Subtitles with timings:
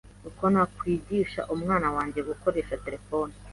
[0.29, 3.33] Uko nakwigisha umwana wange gukoresha terefone